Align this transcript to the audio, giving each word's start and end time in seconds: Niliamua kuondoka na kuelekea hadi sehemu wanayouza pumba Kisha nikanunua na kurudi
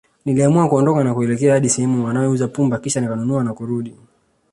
Niliamua 0.25 0.69
kuondoka 0.69 1.03
na 1.03 1.13
kuelekea 1.13 1.53
hadi 1.53 1.69
sehemu 1.69 2.05
wanayouza 2.05 2.47
pumba 2.47 2.77
Kisha 2.79 3.01
nikanunua 3.01 3.43
na 3.43 3.53
kurudi 3.53 3.95